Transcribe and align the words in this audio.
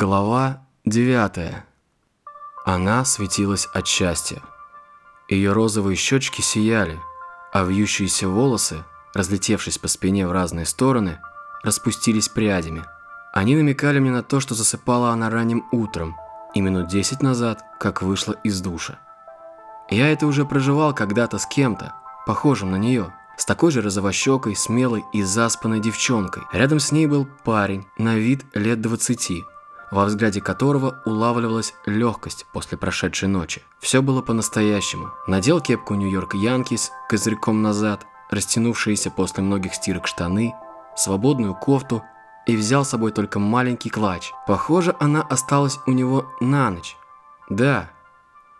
Глава 0.00 0.60
9. 0.84 1.56
Она 2.64 3.04
светилась 3.04 3.66
от 3.74 3.88
счастья. 3.88 4.40
Ее 5.28 5.50
розовые 5.50 5.96
щечки 5.96 6.40
сияли, 6.40 7.00
а 7.52 7.64
вьющиеся 7.64 8.28
волосы, 8.28 8.84
разлетевшись 9.12 9.78
по 9.78 9.88
спине 9.88 10.28
в 10.28 10.30
разные 10.30 10.66
стороны, 10.66 11.18
распустились 11.64 12.28
прядями. 12.28 12.84
Они 13.34 13.56
намекали 13.56 13.98
мне 13.98 14.12
на 14.12 14.22
то, 14.22 14.38
что 14.38 14.54
засыпала 14.54 15.10
она 15.10 15.30
ранним 15.30 15.66
утром 15.72 16.14
и 16.54 16.60
минут 16.60 16.86
10 16.86 17.20
назад, 17.20 17.64
как 17.80 18.00
вышла 18.00 18.34
из 18.44 18.60
душа. 18.60 19.00
Я 19.90 20.12
это 20.12 20.28
уже 20.28 20.44
проживал 20.44 20.94
когда-то 20.94 21.38
с 21.38 21.46
кем-то, 21.46 21.94
похожим 22.24 22.70
на 22.70 22.76
нее, 22.76 23.12
с 23.36 23.44
такой 23.44 23.72
же 23.72 23.82
розовощекой, 23.82 24.54
смелой 24.54 25.04
и 25.12 25.24
заспанной 25.24 25.80
девчонкой. 25.80 26.44
Рядом 26.52 26.78
с 26.78 26.92
ней 26.92 27.08
был 27.08 27.26
парень, 27.42 27.84
на 27.98 28.14
вид 28.14 28.44
лет 28.54 28.80
20 28.80 29.42
во 29.90 30.04
взгляде 30.04 30.40
которого 30.40 31.00
улавливалась 31.04 31.74
легкость 31.86 32.46
после 32.52 32.76
прошедшей 32.78 33.28
ночи. 33.28 33.62
Все 33.80 34.02
было 34.02 34.22
по-настоящему. 34.22 35.10
Надел 35.26 35.60
кепку 35.60 35.94
Нью-Йорк 35.94 36.34
Янкис 36.34 36.90
козырьком 37.08 37.62
назад, 37.62 38.06
растянувшиеся 38.30 39.10
после 39.10 39.42
многих 39.42 39.74
стирок 39.74 40.06
штаны, 40.06 40.54
свободную 40.96 41.54
кофту 41.54 42.02
и 42.46 42.56
взял 42.56 42.84
с 42.84 42.90
собой 42.90 43.12
только 43.12 43.38
маленький 43.38 43.90
клатч. 43.90 44.32
Похоже, 44.46 44.96
она 45.00 45.22
осталась 45.22 45.78
у 45.86 45.92
него 45.92 46.26
на 46.40 46.70
ночь. 46.70 46.96
Да, 47.48 47.90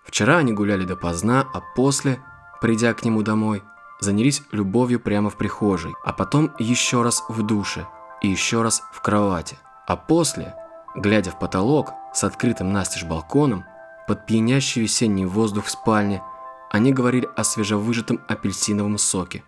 вчера 0.05 0.38
они 0.38 0.52
гуляли 0.52 0.84
допоздна, 0.84 1.47
а 1.52 1.60
после, 1.60 2.22
придя 2.60 2.95
к 2.95 3.05
нему 3.05 3.22
домой, 3.22 3.62
занялись 4.00 4.42
любовью 4.52 5.00
прямо 5.00 5.30
в 5.30 5.36
прихожей, 5.36 5.95
а 6.05 6.12
потом 6.12 6.52
еще 6.58 7.02
раз 7.02 7.24
в 7.28 7.42
душе 7.42 7.86
и 8.22 8.28
еще 8.28 8.62
раз 8.62 8.83
в 8.92 9.00
кровати. 9.00 9.58
А 9.86 9.97
после 9.97 10.55
Глядя 10.95 11.30
в 11.30 11.38
потолок 11.38 11.92
с 12.12 12.24
открытым 12.24 12.73
настежь 12.73 13.05
балконом, 13.05 13.65
под 14.06 14.27
пьянящий 14.27 14.83
весенний 14.83 15.27
воздух 15.27 15.67
в 15.67 15.70
спальне, 15.70 16.22
они 16.70 16.92
говорили 16.92 17.28
о 17.36 17.45
свежевыжатом 17.45 18.20
апельсиновом 18.28 18.98
соке 18.98 19.45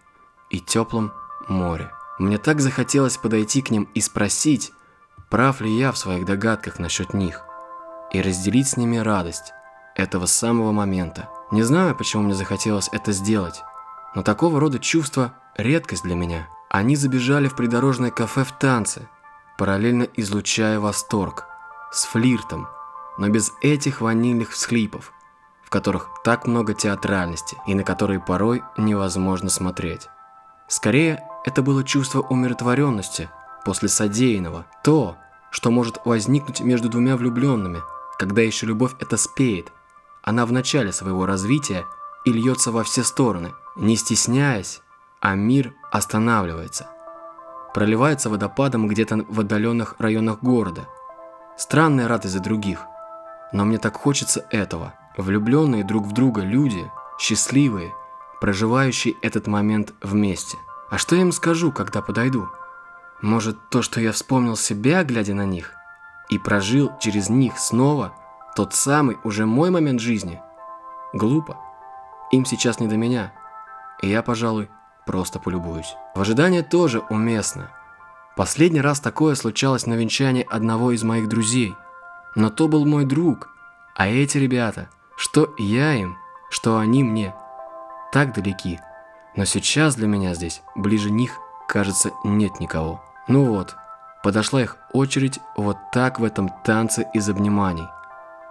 и 0.50 0.60
теплом 0.60 1.12
море. 1.48 1.90
Мне 2.18 2.38
так 2.38 2.60
захотелось 2.60 3.16
подойти 3.16 3.62
к 3.62 3.70
ним 3.70 3.88
и 3.94 4.00
спросить, 4.00 4.72
прав 5.30 5.60
ли 5.60 5.70
я 5.70 5.92
в 5.92 5.98
своих 5.98 6.26
догадках 6.26 6.78
насчет 6.78 7.14
них, 7.14 7.42
и 8.12 8.20
разделить 8.20 8.68
с 8.68 8.76
ними 8.76 8.98
радость 8.98 9.52
этого 9.96 10.26
самого 10.26 10.72
момента. 10.72 11.28
Не 11.50 11.62
знаю, 11.62 11.96
почему 11.96 12.24
мне 12.24 12.34
захотелось 12.34 12.90
это 12.92 13.12
сделать, 13.12 13.62
но 14.14 14.22
такого 14.22 14.60
рода 14.60 14.78
чувства– 14.78 15.34
редкость 15.56 16.02
для 16.02 16.14
меня. 16.14 16.48
Они 16.68 16.96
забежали 16.96 17.48
в 17.48 17.56
придорожное 17.56 18.10
кафе 18.10 18.44
в 18.44 18.52
танце– 18.52 19.08
параллельно 19.60 20.08
излучая 20.16 20.80
восторг, 20.80 21.44
с 21.92 22.06
флиртом, 22.06 22.66
но 23.18 23.28
без 23.28 23.52
этих 23.60 24.00
ванильных 24.00 24.52
всхлипов, 24.52 25.12
в 25.62 25.68
которых 25.68 26.08
так 26.24 26.46
много 26.46 26.72
театральности 26.72 27.58
и 27.66 27.74
на 27.74 27.84
которые 27.84 28.20
порой 28.20 28.62
невозможно 28.78 29.50
смотреть. 29.50 30.08
Скорее, 30.66 31.22
это 31.44 31.60
было 31.60 31.84
чувство 31.84 32.22
умиротворенности 32.22 33.28
после 33.66 33.90
содеянного, 33.90 34.64
то, 34.82 35.18
что 35.50 35.70
может 35.70 36.00
возникнуть 36.06 36.62
между 36.62 36.88
двумя 36.88 37.18
влюбленными, 37.18 37.82
когда 38.18 38.40
еще 38.40 38.64
любовь 38.64 38.94
это 38.98 39.18
спеет, 39.18 39.74
она 40.22 40.46
в 40.46 40.52
начале 40.52 40.90
своего 40.90 41.26
развития 41.26 41.84
и 42.24 42.32
льется 42.32 42.72
во 42.72 42.82
все 42.82 43.04
стороны, 43.04 43.52
не 43.76 43.96
стесняясь, 43.96 44.80
а 45.20 45.34
мир 45.34 45.74
останавливается– 45.92 46.86
проливается 47.74 48.30
водопадом 48.30 48.88
где-то 48.88 49.24
в 49.28 49.40
отдаленных 49.40 49.96
районах 49.98 50.40
города. 50.42 50.86
Странная 51.56 52.08
радость 52.08 52.34
за 52.34 52.40
других. 52.40 52.86
Но 53.52 53.64
мне 53.64 53.78
так 53.78 53.96
хочется 53.96 54.46
этого. 54.50 54.94
Влюбленные 55.16 55.84
друг 55.84 56.06
в 56.06 56.12
друга 56.12 56.42
люди, 56.42 56.90
счастливые, 57.18 57.92
проживающие 58.40 59.14
этот 59.22 59.46
момент 59.46 59.92
вместе. 60.02 60.56
А 60.88 60.98
что 60.98 61.14
я 61.14 61.22
им 61.22 61.32
скажу, 61.32 61.72
когда 61.72 62.00
подойду? 62.00 62.48
Может, 63.20 63.68
то, 63.68 63.82
что 63.82 64.00
я 64.00 64.12
вспомнил 64.12 64.56
себя, 64.56 65.04
глядя 65.04 65.34
на 65.34 65.44
них, 65.44 65.74
и 66.30 66.38
прожил 66.38 66.92
через 67.00 67.28
них 67.28 67.58
снова 67.58 68.14
тот 68.56 68.74
самый 68.74 69.18
уже 69.24 69.46
мой 69.46 69.70
момент 69.70 70.00
жизни? 70.00 70.40
Глупо. 71.12 71.58
Им 72.32 72.44
сейчас 72.44 72.80
не 72.80 72.86
до 72.86 72.96
меня. 72.96 73.32
И 74.00 74.08
я, 74.08 74.22
пожалуй, 74.22 74.70
просто 75.10 75.40
полюбуюсь. 75.40 75.96
В 76.14 76.20
ожидании 76.20 76.62
тоже 76.62 77.00
уместно. 77.10 77.68
Последний 78.36 78.80
раз 78.80 79.00
такое 79.00 79.34
случалось 79.34 79.84
на 79.84 79.94
венчании 79.94 80.46
одного 80.48 80.92
из 80.92 81.02
моих 81.02 81.28
друзей. 81.28 81.74
Но 82.36 82.48
то 82.48 82.68
был 82.68 82.86
мой 82.86 83.04
друг. 83.04 83.48
А 83.96 84.06
эти 84.06 84.38
ребята, 84.38 84.88
что 85.16 85.52
я 85.58 85.94
им, 85.94 86.16
что 86.48 86.78
они 86.78 87.02
мне, 87.02 87.34
так 88.12 88.32
далеки. 88.32 88.78
Но 89.34 89.44
сейчас 89.46 89.96
для 89.96 90.06
меня 90.06 90.34
здесь, 90.34 90.62
ближе 90.76 91.10
них, 91.10 91.32
кажется, 91.66 92.12
нет 92.22 92.60
никого. 92.60 93.02
Ну 93.26 93.46
вот, 93.46 93.74
подошла 94.22 94.62
их 94.62 94.76
очередь 94.92 95.40
вот 95.56 95.76
так 95.92 96.20
в 96.20 96.24
этом 96.24 96.52
танце 96.62 97.04
из 97.14 97.28
обниманий. 97.28 97.88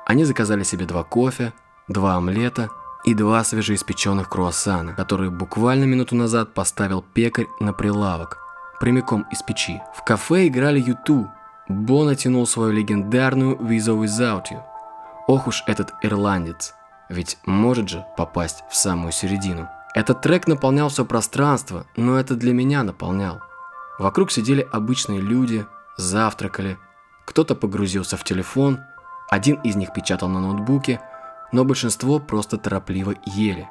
Они 0.05 0.25
заказали 0.25 0.63
себе 0.63 0.85
два 0.85 1.05
кофе, 1.05 1.53
два 1.87 2.15
омлета– 2.15 2.67
и 3.03 3.13
два 3.13 3.43
свежеиспеченных 3.43 4.29
круассана, 4.29 4.93
которые 4.93 5.31
буквально 5.31 5.85
минуту 5.85 6.15
назад 6.15 6.53
поставил 6.53 7.01
пекарь 7.01 7.47
на 7.59 7.73
прилавок, 7.73 8.37
прямиком 8.79 9.25
из 9.31 9.41
печи. 9.41 9.81
В 9.95 10.03
кафе 10.03 10.47
играли 10.47 10.79
Юту. 10.79 11.29
Бо 11.67 12.03
натянул 12.03 12.47
свою 12.47 12.71
легендарную 12.71 13.55
«Visa 13.55 13.95
Without 13.95 14.45
You». 14.51 14.61
Ох 15.27 15.45
уж 15.47 15.63
этот 15.67 15.93
ирландец, 16.01 16.73
ведь 17.09 17.37
может 17.45 17.89
же 17.89 18.03
попасть 18.17 18.63
в 18.71 18.75
самую 18.75 19.11
середину. 19.11 19.69
Этот 19.93 20.21
трек 20.21 20.47
наполнял 20.47 20.89
все 20.89 21.05
пространство, 21.05 21.85
но 21.95 22.19
это 22.19 22.35
для 22.35 22.53
меня 22.53 22.83
наполнял. 22.83 23.41
Вокруг 23.99 24.31
сидели 24.31 24.67
обычные 24.71 25.21
люди, 25.21 25.65
завтракали, 25.97 26.79
кто-то 27.25 27.53
погрузился 27.53 28.17
в 28.17 28.23
телефон, 28.23 28.79
один 29.29 29.55
из 29.61 29.75
них 29.75 29.93
печатал 29.93 30.29
на 30.29 30.39
ноутбуке, 30.39 30.99
но 31.51 31.65
большинство 31.65 32.19
просто 32.19 32.57
торопливо 32.57 33.15
ели. 33.25 33.67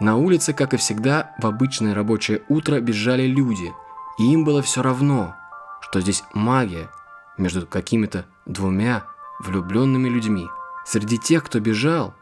На 0.00 0.16
улице, 0.16 0.52
как 0.52 0.74
и 0.74 0.78
всегда, 0.78 1.34
в 1.38 1.46
обычное 1.46 1.94
рабочее 1.94 2.42
утро 2.48 2.80
бежали 2.80 3.26
люди, 3.26 3.72
и 4.18 4.32
им 4.32 4.44
было 4.44 4.62
все 4.62 4.82
равно, 4.82 5.34
что 5.80 6.00
здесь 6.00 6.24
магия 6.32 6.88
между 7.36 7.66
какими-то 7.66 8.24
двумя 8.46 9.04
влюбленными 9.40 10.08
людьми. 10.08 10.48
Среди 10.84 11.18
тех, 11.18 11.44
кто 11.44 11.60
бежал, 11.60 12.14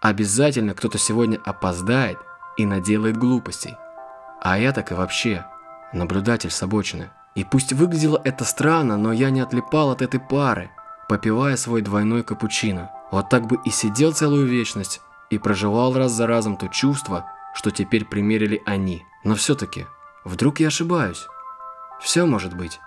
обязательно 0.00 0.74
кто-то 0.74 0.98
сегодня 0.98 1.40
опоздает 1.44 2.18
и 2.56 2.66
наделает 2.66 3.16
глупостей. 3.16 3.76
А 4.40 4.58
я 4.58 4.72
так 4.72 4.92
и 4.92 4.94
вообще 4.94 5.46
наблюдатель 5.92 6.50
с 6.50 6.62
обочины. 6.62 7.10
И 7.34 7.44
пусть 7.44 7.72
выглядело 7.72 8.20
это 8.24 8.44
странно, 8.44 8.98
но 8.98 9.12
я 9.12 9.30
не 9.30 9.40
отлипал 9.40 9.90
от 9.90 10.02
этой 10.02 10.20
пары, 10.20 10.70
попивая 11.08 11.56
свой 11.56 11.80
двойной 11.80 12.22
капучино. 12.22 12.90
Вот 13.12 13.28
так 13.28 13.46
бы 13.46 13.60
и 13.64 13.70
сидел 13.70 14.12
целую 14.12 14.46
вечность 14.46 15.02
и 15.30 15.38
проживал 15.38 15.92
раз 15.94 16.12
за 16.12 16.26
разом 16.26 16.56
то 16.56 16.66
чувство, 16.68 17.26
что 17.54 17.70
теперь 17.70 18.06
примерили 18.06 18.62
они. 18.64 19.04
Но 19.22 19.34
все-таки, 19.34 19.86
вдруг 20.24 20.60
я 20.60 20.68
ошибаюсь? 20.68 21.26
Все 22.00 22.24
может 22.24 22.56
быть. 22.56 22.80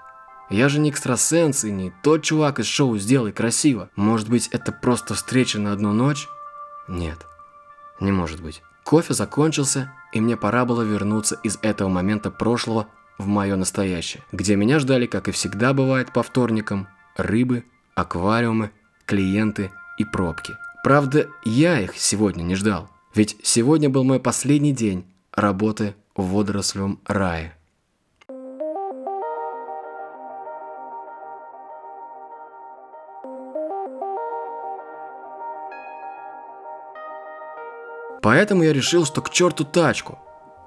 Я 0.49 0.67
же 0.67 0.79
не 0.79 0.89
экстрасенс 0.89 1.63
и 1.63 1.71
не 1.71 1.93
тот 2.03 2.23
чувак 2.23 2.59
из 2.59 2.65
шоу 2.65 2.97
«Сделай 2.97 3.31
красиво». 3.31 3.89
Может 3.95 4.29
быть, 4.29 4.47
это 4.49 4.71
просто 4.71 5.13
встреча 5.13 5.59
на 5.59 5.71
одну 5.71 5.93
ночь? 5.93 6.27
Нет, 6.87 7.25
не 7.99 8.11
может 8.11 8.41
быть. 8.41 8.61
Кофе 8.83 9.13
закончился, 9.13 9.91
и 10.11 10.19
мне 10.19 10.37
пора 10.37 10.65
было 10.65 10.81
вернуться 10.81 11.35
из 11.43 11.57
этого 11.61 11.89
момента 11.89 12.29
прошлого 12.29 12.87
в 13.17 13.27
мое 13.27 13.55
настоящее, 13.55 14.23
где 14.31 14.55
меня 14.55 14.79
ждали, 14.79 15.05
как 15.05 15.27
и 15.27 15.31
всегда 15.31 15.73
бывает 15.73 16.11
по 16.11 16.21
вторникам, 16.21 16.87
рыбы, 17.15 17.63
аквариумы, 17.95 18.71
клиенты 19.05 19.71
и 19.97 20.05
пробки. 20.05 20.57
Правда, 20.83 21.27
я 21.43 21.79
их 21.79 21.97
сегодня 21.97 22.43
не 22.43 22.55
ждал. 22.55 22.89
Ведь 23.13 23.37
сегодня 23.43 23.89
был 23.89 24.03
мой 24.03 24.19
последний 24.19 24.73
день 24.73 25.05
работы 25.31 25.95
в 26.15 26.27
водорослевом 26.27 26.99
рае. 27.05 27.55
Поэтому 38.21 38.63
я 38.63 38.73
решил, 38.73 39.05
что 39.05 39.21
к 39.21 39.29
черту 39.29 39.65
тачку. 39.65 40.17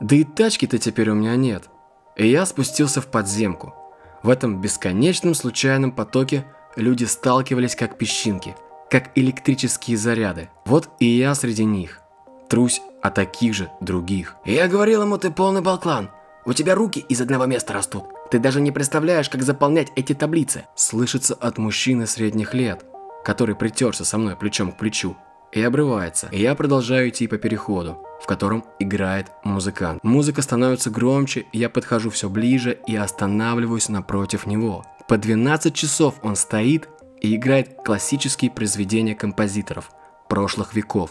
Да 0.00 0.14
и 0.14 0.22
тачки-то 0.22 0.78
теперь 0.78 1.10
у 1.10 1.14
меня 1.14 1.34
нет. 1.34 1.68
И 2.16 2.28
я 2.28 2.46
спустился 2.46 3.00
в 3.00 3.06
подземку. 3.06 3.74
В 4.22 4.30
этом 4.30 4.60
бесконечном 4.60 5.34
случайном 5.34 5.92
потоке 5.92 6.44
люди 6.76 7.04
сталкивались 7.04 7.74
как 7.76 7.98
песчинки– 7.98 8.56
как 8.90 9.10
электрические 9.14 9.96
заряды. 9.96 10.48
Вот 10.64 10.88
и 10.98 11.06
я 11.06 11.34
среди 11.34 11.64
них. 11.64 12.00
Трусь 12.48 12.80
о 13.02 13.10
таких 13.10 13.54
же 13.54 13.70
других. 13.80 14.36
Я 14.44 14.68
говорил 14.68 15.02
ему, 15.02 15.18
ты 15.18 15.30
полный 15.30 15.60
болклан. 15.60 16.10
У 16.46 16.52
тебя 16.54 16.74
руки 16.74 17.00
из 17.00 17.20
одного 17.20 17.44
места 17.44 17.74
растут. 17.74 18.04
Ты 18.30 18.38
даже 18.38 18.60
не 18.60 18.72
представляешь, 18.72 19.28
как 19.28 19.42
заполнять 19.42 19.88
эти 19.96 20.14
таблицы!» 20.14 20.64
Слышится 20.74 21.34
от 21.34 21.58
мужчины 21.58 22.06
средних 22.06 22.54
лет, 22.54 22.84
который 23.24 23.54
притерся 23.54 24.04
со 24.04 24.16
мной 24.18 24.36
плечом 24.36 24.72
к 24.72 24.78
плечу. 24.78 25.16
И 25.52 25.62
обрывается. 25.62 26.28
И 26.30 26.40
я 26.40 26.54
продолжаю 26.54 27.08
идти 27.08 27.26
по 27.26 27.38
переходу, 27.38 27.98
в 28.22 28.26
котором 28.26 28.64
играет 28.78 29.30
музыкант. 29.44 30.02
Музыка 30.02 30.42
становится 30.42 30.90
громче, 30.90 31.46
я 31.52 31.70
подхожу 31.70 32.10
все 32.10 32.28
ближе 32.28 32.78
и 32.86 32.96
останавливаюсь 32.96 33.88
напротив 33.88 34.46
него. 34.46 34.84
По 35.08 35.16
12 35.16 35.74
часов 35.74 36.16
он 36.22 36.36
стоит 36.36 36.88
и 37.20 37.34
играет 37.34 37.76
классические 37.84 38.50
произведения 38.50 39.14
композиторов 39.14 39.90
прошлых 40.28 40.74
веков. 40.74 41.10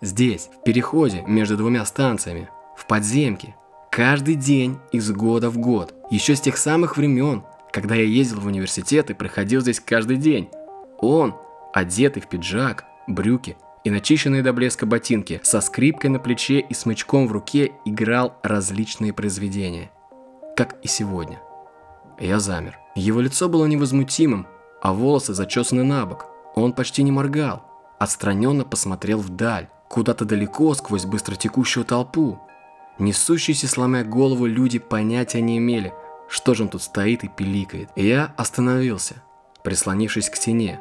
Здесь, 0.00 0.50
в 0.60 0.64
переходе 0.64 1.22
между 1.26 1.56
двумя 1.56 1.84
станциями, 1.84 2.48
в 2.76 2.86
подземке, 2.86 3.54
каждый 3.90 4.34
день 4.34 4.78
из 4.92 5.10
года 5.12 5.50
в 5.50 5.58
год, 5.58 5.94
еще 6.10 6.34
с 6.34 6.40
тех 6.40 6.56
самых 6.56 6.96
времен, 6.96 7.44
когда 7.72 7.94
я 7.94 8.04
ездил 8.04 8.40
в 8.40 8.46
университет 8.46 9.10
и 9.10 9.14
проходил 9.14 9.60
здесь 9.60 9.80
каждый 9.80 10.16
день. 10.16 10.48
Он, 10.98 11.34
одетый 11.72 12.22
в 12.22 12.28
пиджак, 12.28 12.84
брюки 13.06 13.56
и 13.84 13.90
начищенные 13.90 14.42
до 14.42 14.52
блеска 14.52 14.86
ботинки, 14.86 15.40
со 15.42 15.60
скрипкой 15.60 16.10
на 16.10 16.18
плече 16.18 16.60
и 16.60 16.74
смычком 16.74 17.26
в 17.26 17.32
руке 17.32 17.72
играл 17.84 18.38
различные 18.42 19.12
произведения. 19.12 19.90
Как 20.56 20.76
и 20.82 20.88
сегодня. 20.88 21.40
Я 22.18 22.38
замер. 22.38 22.78
Его 22.94 23.20
лицо 23.20 23.48
было 23.48 23.66
невозмутимым, 23.66 24.46
а 24.84 24.92
волосы 24.92 25.32
зачесаны 25.32 25.82
на 25.82 26.04
бок. 26.04 26.26
Он 26.54 26.74
почти 26.74 27.02
не 27.02 27.10
моргал. 27.10 27.62
Отстраненно 27.98 28.64
посмотрел 28.64 29.18
вдаль, 29.18 29.70
куда-то 29.88 30.26
далеко 30.26 30.74
сквозь 30.74 31.06
быстротекущую 31.06 31.86
толпу. 31.86 32.38
Несущиеся, 32.98 33.66
сломя 33.66 34.04
голову, 34.04 34.44
люди 34.44 34.78
понятия 34.78 35.40
не 35.40 35.56
имели, 35.56 35.94
что 36.28 36.52
же 36.52 36.64
он 36.64 36.68
тут 36.68 36.82
стоит 36.82 37.24
и 37.24 37.28
пиликает. 37.28 37.88
Я 37.96 38.34
остановился, 38.36 39.22
прислонившись 39.62 40.28
к 40.28 40.36
стене. 40.36 40.80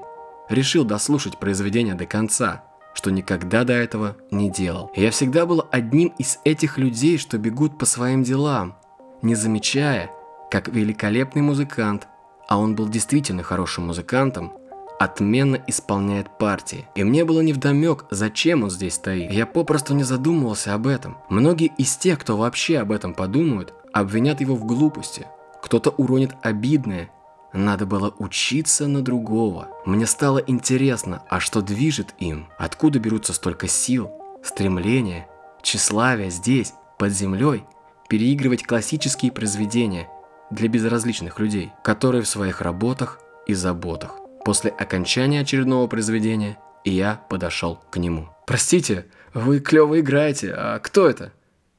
Решил 0.50 0.84
дослушать 0.84 1.40
произведение 1.40 1.96
до 1.96 2.06
конца, 2.06 2.66
что 2.94 3.10
никогда 3.10 3.64
до 3.64 3.72
этого 3.72 4.18
не 4.32 4.52
делал. 4.52 4.92
Я 4.98 5.12
всегда 5.12 5.46
был 5.46 5.66
одним 5.72 6.10
из 6.18 6.40
этих 6.44 6.78
людей, 6.78 7.18
что 7.18 7.38
бегут 7.38 7.78
по 7.78 7.86
своим 7.86 8.24
делам, 8.24 8.76
не 9.22 9.36
замечая, 9.36 10.12
как 10.52 10.68
великолепный 10.68 11.42
музыкант, 11.42 12.10
а 12.48 12.58
он 12.58 12.76
был 12.76 12.90
действительно 12.90 13.44
хорошим 13.44 13.88
музыкантом, 13.88 14.54
отменно 15.00 15.62
исполняет 15.68 16.38
партии. 16.38 16.88
И 16.96 17.04
мне 17.04 17.26
было 17.26 17.42
невдомек, 17.42 18.06
зачем 18.10 18.64
он 18.64 18.70
здесь 18.70 18.96
стоит. 18.96 19.32
Я 19.32 19.46
попросту 19.46 19.94
не 19.94 20.04
задумывался 20.04 20.74
об 20.74 20.88
этом. 20.88 21.18
Многие 21.30 21.72
из 21.78 21.96
тех, 21.98 22.20
кто 22.20 22.38
вообще 22.38 22.80
об 22.80 22.92
этом 22.92 23.14
подумают, 23.14 23.74
обвинят 23.92 24.42
его 24.42 24.56
в 24.56 24.66
глупости. 24.66 25.28
Кто-то 25.62 25.92
уронит 25.92 26.32
обидное. 26.42 27.10
Надо 27.54 27.86
было 27.86 28.14
учиться 28.18 28.88
на 28.88 29.02
другого. 29.02 29.68
Мне 29.86 30.08
стало 30.08 30.40
интересно, 30.40 31.24
а 31.30 31.40
что 31.40 31.62
движет 31.62 32.16
им? 32.18 32.48
Откуда 32.58 33.00
берутся 33.00 33.34
столько 33.34 33.68
сил, 33.68 34.10
стремления, 34.44 35.28
тщеславия 35.62 36.30
здесь, 36.30 36.74
под 36.98 37.12
землей, 37.12 37.64
переигрывать 38.10 38.64
классические 38.64 39.32
произведения– 39.32 40.08
для 40.52 40.68
безразличных 40.68 41.40
людей, 41.40 41.72
которые 41.84 42.22
в 42.22 42.28
своих 42.28 42.62
работах 42.62 43.20
и 43.48 43.54
заботах. 43.54 44.18
После 44.46 44.72
окончания 44.72 45.42
очередного 45.42 45.88
произведения 45.88 46.58
я 46.84 47.22
подошел 47.30 47.80
к 47.92 47.98
нему. 47.98 48.30
«Простите, 48.46 49.06
вы 49.34 49.60
клево 49.60 50.00
играете, 50.00 50.54
а 50.56 50.80
кто 50.80 51.10
это?» 51.10 51.32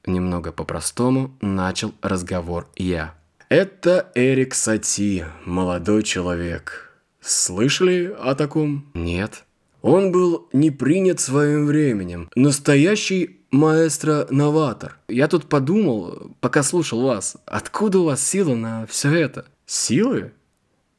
Немного 0.07 0.53
по-простому 0.53 1.35
начал 1.41 1.95
разговор 2.03 2.69
я. 2.77 3.15
«Это 3.49 4.11
Эрик 4.15 4.55
Сати, 4.55 5.25
молодой 5.45 6.03
человек. 6.03 6.93
Слышали 7.21 8.15
о 8.19 8.35
таком?» 8.35 8.91
«Нет». 8.95 9.45
Он 9.83 10.13
был 10.13 10.49
не 10.55 10.71
принят 10.71 11.21
своим 11.21 11.67
временем. 11.67 12.31
Настоящий 12.35 13.41
маэстро-новатор. 13.55 14.99
Я 15.09 15.29
тут 15.29 15.49
подумал, 15.49 16.33
пока 16.41 16.63
слушал 16.63 17.03
вас, 17.03 17.37
откуда 17.47 18.01
у 18.01 18.05
вас 18.05 18.27
сила 18.27 18.55
на 18.55 18.87
все 18.87 19.15
это? 19.15 19.47
Силы? 19.67 20.33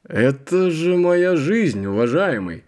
Это 0.07 0.71
же 0.71 0.97
моя 0.97 1.35
жизнь, 1.35 1.85
уважаемый. 1.85 2.63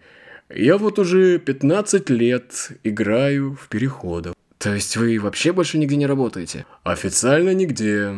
Я 0.48 0.78
вот 0.78 0.98
уже 0.98 1.38
15 1.38 2.10
лет 2.10 2.72
играю 2.84 3.56
в 3.60 3.68
переходах. 3.68 4.34
То 4.58 4.74
есть 4.74 4.96
вы 4.96 5.18
вообще 5.18 5.52
больше 5.52 5.78
нигде 5.78 5.96
не 5.96 6.06
работаете? 6.06 6.66
Официально 6.82 7.54
нигде. 7.54 8.14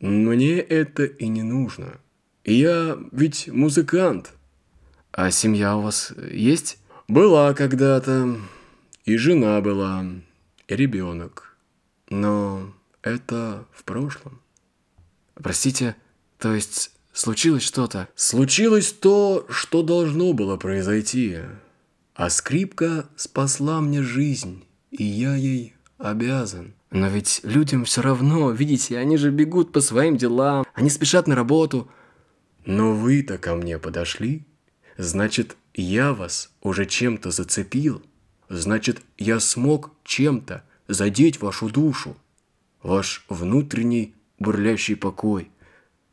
Мне 0.00 0.58
это 0.58 1.04
и 1.04 1.28
не 1.28 1.42
нужно. 1.42 1.98
Я 2.44 2.98
ведь 3.10 3.48
музыкант. 3.48 4.32
А 5.12 5.30
семья 5.30 5.76
у 5.76 5.82
вас 5.82 6.12
есть? 6.30 6.78
Была 7.08 7.54
когда-то. 7.54 8.36
И 9.04 9.16
жена 9.16 9.60
была 9.60 10.04
ребенок. 10.68 11.56
Но 12.08 12.72
это 13.02 13.66
в 13.72 13.84
прошлом. 13.84 14.40
Простите, 15.34 15.96
то 16.38 16.54
есть 16.54 16.92
случилось 17.12 17.62
что-то? 17.62 18.08
Случилось 18.14 18.92
то, 18.92 19.46
что 19.48 19.82
должно 19.82 20.32
было 20.32 20.56
произойти. 20.56 21.38
А 22.14 22.30
скрипка 22.30 23.08
спасла 23.16 23.80
мне 23.80 24.02
жизнь, 24.02 24.64
и 24.90 25.02
я 25.02 25.34
ей 25.34 25.74
обязан. 25.98 26.74
Но 26.90 27.08
ведь 27.08 27.40
людям 27.42 27.84
все 27.86 28.02
равно, 28.02 28.50
видите, 28.50 28.98
они 28.98 29.16
же 29.16 29.30
бегут 29.30 29.72
по 29.72 29.80
своим 29.80 30.16
делам, 30.16 30.66
они 30.74 30.90
спешат 30.90 31.26
на 31.26 31.34
работу. 31.34 31.88
Но 32.66 32.92
вы-то 32.92 33.38
ко 33.38 33.54
мне 33.54 33.78
подошли, 33.78 34.46
значит, 34.98 35.56
я 35.74 36.12
вас 36.12 36.50
уже 36.60 36.84
чем-то 36.84 37.30
зацепил. 37.30 38.02
Значит, 38.52 39.00
я 39.16 39.40
смог 39.40 39.92
чем-то 40.04 40.62
задеть 40.86 41.40
вашу 41.40 41.70
душу, 41.70 42.18
ваш 42.82 43.24
внутренний 43.30 44.14
бурлящий 44.38 44.94
покой. 44.94 45.50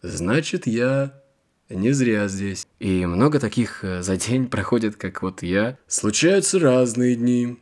Значит, 0.02 0.66
я 0.66 1.22
не 1.70 1.92
зря 1.92 2.30
здесь. 2.30 2.66
И 2.80 3.06
много 3.06 3.42
таких 3.42 3.84
э, 3.84 4.02
за 4.02 4.16
день 4.16 4.48
проходит, 4.50 4.96
как 4.96 5.22
вот 5.22 5.44
я. 5.44 5.78
Случаются 5.88 6.60
разные 6.60 7.18
дни. 7.18 7.58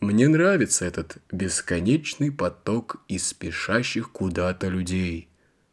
Мне 0.00 0.28
нравится 0.28 0.84
этот 0.84 1.16
бесконечный 1.32 2.30
поток 2.30 3.02
из 3.08 3.26
спешащих 3.26 4.12
куда-то 4.12 4.68
людей. 4.68 5.30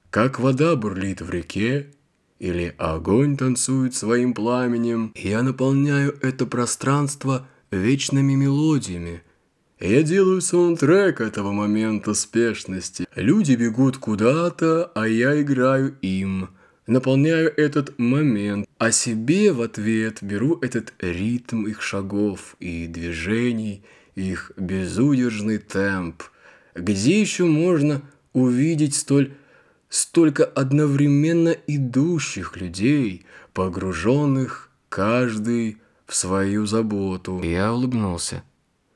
Как 0.09 0.39
вода 0.39 0.75
бурлит 0.75 1.21
в 1.21 1.29
реке, 1.29 1.91
или 2.39 2.73
огонь 2.79 3.37
танцует 3.37 3.93
своим 3.93 4.33
пламенем, 4.33 5.11
я 5.13 5.43
наполняю 5.43 6.17
это 6.23 6.47
пространство– 6.47 7.47
вечными 7.71 8.33
мелодиями. 8.33 9.23
Я 9.79 10.03
делаю 10.03 10.41
саундтрек 10.41 11.21
этого 11.21 11.51
момента 11.51 12.13
спешности. 12.13 13.07
Люди 13.15 13.53
бегут 13.53 13.97
куда-то, 13.97 14.91
а 14.93 15.07
я 15.07 15.41
играю 15.41 15.95
им. 16.01 16.49
Наполняю 16.85 17.53
этот 17.55 17.97
момент, 17.99 18.67
а 18.77 18.91
себе 18.91 19.53
в 19.53 19.61
ответ 19.61 20.19
беру 20.21 20.57
этот 20.61 20.93
ритм 20.99 21.67
их 21.67 21.81
шагов 21.81 22.55
и 22.59 22.87
движений, 22.87 23.83
их 24.15 24.51
безудержный 24.57 25.59
темп. 25.59 26.23
Где 26.73 27.21
еще 27.21 27.45
можно 27.45 28.01
увидеть 28.33 28.95
столь 28.95 29.33
столько 29.87 30.45
одновременно 30.45 31.55
идущих 31.67 32.57
людей, 32.57 33.25
погруженных 33.53 34.69
каждый 34.89 35.77
в 36.09 36.15
свою 36.15 36.65
заботу. 36.65 37.41
Я 37.43 37.71
улыбнулся. 37.71 38.43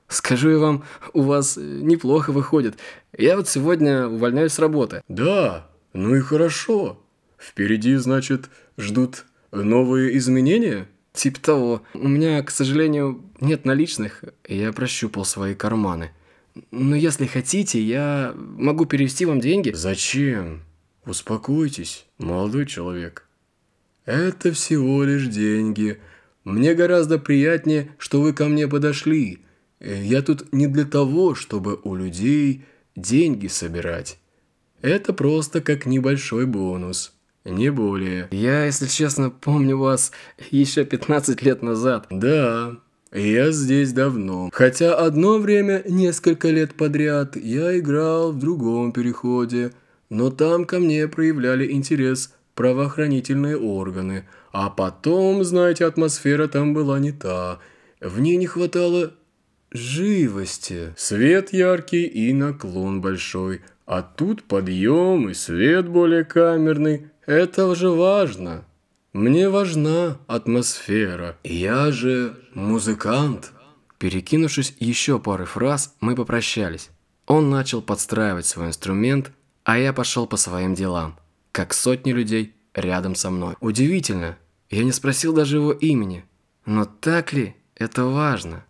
Скажу 0.07 0.49
я 0.49 0.57
вам, 0.57 0.83
у 1.13 1.21
вас 1.21 1.57
неплохо 1.57 2.31
выходит. 2.31 2.75
Я 3.15 3.37
вот 3.37 3.47
сегодня 3.47 4.07
увольняюсь 4.07 4.53
с 4.53 4.59
работы. 4.59 5.03
Да, 5.07 5.69
ну 5.93 6.15
и 6.15 6.19
хорошо. 6.21 6.99
Впереди, 7.37 7.95
значит, 7.95 8.49
ждут 8.77 9.25
новые 9.51 10.17
изменения? 10.17 10.87
Типа 11.13 11.39
того. 11.39 11.83
У 11.93 12.07
меня, 12.07 12.41
к 12.41 12.49
сожалению, 12.49 13.23
нет 13.39 13.65
наличных. 13.65 14.23
Я 14.47 14.73
прощупал 14.73 15.23
свои 15.23 15.53
карманы. 15.53 16.11
Но 16.71 16.95
если 16.95 17.27
хотите, 17.27 17.79
я 17.79 18.33
могу 18.35 18.85
перевести 18.85 19.25
вам 19.25 19.39
деньги. 19.39 19.71
Зачем? 19.71 20.63
Успокойтесь, 21.05 22.05
молодой 22.17 22.65
человек. 22.65 23.27
Это 24.05 24.51
всего 24.51 25.03
лишь 25.03 25.27
деньги– 25.27 25.99
мне 26.43 26.73
гораздо 26.73 27.19
приятнее, 27.19 27.89
что 27.97 28.21
вы 28.21 28.33
ко 28.33 28.45
мне 28.45 28.67
подошли. 28.67 29.39
Я 29.79 30.21
тут 30.21 30.51
не 30.53 30.67
для 30.67 30.85
того, 30.85 31.35
чтобы 31.35 31.79
у 31.83 31.95
людей 31.95 32.63
деньги 32.95 33.47
собирать. 33.47 34.19
Это 34.81 35.13
просто 35.13 35.61
как 35.61 35.85
небольшой 35.85 36.45
бонус, 36.45 37.13
не 37.45 37.69
более. 37.71 38.27
Я, 38.31 38.65
если 38.65 38.87
честно, 38.87 39.29
помню 39.29 39.77
вас 39.77 40.11
еще 40.51 40.85
15 40.85 41.41
лет 41.41 41.61
назад. 41.61 42.07
Да, 42.09 42.77
я 43.13 43.51
здесь 43.51 43.93
давно. 43.93 44.49
Хотя 44.51 44.95
одно 44.95 45.39
время, 45.39 45.83
несколько 45.87 46.49
лет 46.49 46.73
подряд, 46.75 47.35
я 47.35 47.77
играл 47.79 48.31
в 48.31 48.39
другом 48.39 48.91
переходе, 48.91 49.71
но 50.09 50.31
там 50.31 50.65
ко 50.65 50.79
мне 50.79 51.07
проявляли 51.07 51.71
интерес 51.71 52.33
правоохранительные 52.55 53.57
органы. 53.57 54.27
А 54.51 54.69
потом, 54.69 55.43
знаете, 55.43 55.85
атмосфера 55.85 56.47
там 56.47 56.73
была 56.73 56.99
не 56.99 57.11
та. 57.11 57.59
В 57.99 58.19
ней 58.19 58.37
не 58.37 58.47
хватало 58.47 59.13
живости. 59.71 60.93
Свет 60.95 61.53
яркий 61.53 62.05
и 62.05 62.33
наклон 62.33 63.01
большой. 63.01 63.61
А 63.85 64.01
тут 64.01 64.43
подъем 64.43 65.29
и 65.29 65.33
свет 65.33 65.87
более 65.87 66.23
камерный. 66.23 67.07
Это 67.25 67.67
уже 67.67 67.89
важно. 67.89 68.65
Мне 69.13 69.49
важна 69.49 70.17
атмосфера. 70.27 71.37
Я 71.43 71.91
же 71.91 72.35
музыкант. 72.53 73.51
Перекинувшись 73.99 74.75
еще 74.79 75.19
парой 75.19 75.45
фраз, 75.45 75.95
мы 76.01 76.15
попрощались. 76.15 76.89
Он 77.25 77.49
начал 77.49 77.81
подстраивать 77.81 78.45
свой 78.45 78.67
инструмент, 78.67 79.31
а 79.63 79.77
я 79.77 79.93
пошел 79.93 80.27
по 80.27 80.35
своим 80.35 80.73
делам, 80.73 81.17
как 81.53 81.73
сотни 81.73 82.11
людей 82.11 82.55
рядом 82.73 83.13
со 83.15 83.29
мной. 83.29 83.55
Удивительно, 83.61 84.37
я 84.71 84.83
не 84.83 84.91
спросил 84.91 85.33
даже 85.33 85.57
его 85.57 85.71
имени. 85.71 86.25
Но 86.65 86.85
так 86.85 87.31
ли 87.31 87.55
это 87.75 88.05
важно? 88.05 88.65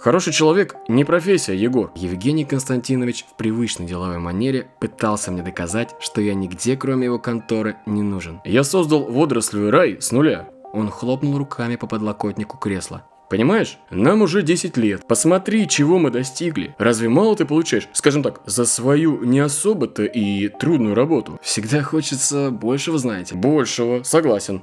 Хороший 0.00 0.34
человек– 0.34 0.76
не 0.88 1.04
профессия, 1.04 1.56
Егор. 1.56 1.90
Евгений 1.96 2.44
Константинович 2.44 3.24
в 3.24 3.36
привычной 3.36 3.86
деловой 3.86 4.18
манере 4.18 4.68
пытался 4.78 5.32
мне 5.32 5.42
доказать, 5.42 5.96
что 5.98 6.20
я 6.20 6.34
нигде, 6.34 6.76
кроме 6.76 7.06
его 7.06 7.18
конторы, 7.18 7.76
не 7.86 8.02
нужен. 8.02 8.40
Я 8.44 8.62
создал 8.64 9.04
водорослевый 9.10 9.70
рай 9.70 9.96
с 10.00 10.12
нуля. 10.12 10.53
Он 10.74 10.90
хлопнул 10.90 11.38
руками 11.38 11.76
по 11.76 11.86
подлокотнику 11.86 12.58
кресла. 12.58 13.04
Понимаешь, 13.30 13.78
нам 13.90 14.22
уже 14.22 14.42
10 14.42 14.76
лет. 14.76 15.06
Посмотри, 15.06 15.68
чего 15.68 15.98
мы 15.98 16.10
достигли. 16.10 16.74
Разве 16.78 17.08
мало 17.08 17.36
ты 17.36 17.44
получаешь, 17.44 17.88
скажем 17.92 18.24
так, 18.24 18.42
за 18.44 18.66
свою 18.66 19.22
не 19.22 19.38
особо-то 19.38 20.02
и 20.02 20.48
трудную 20.48 20.96
работу? 20.96 21.38
Всегда 21.42 21.82
хочется 21.82 22.50
большего, 22.50 22.98
знаете. 22.98 23.36
Большего, 23.36 24.02
согласен. 24.02 24.62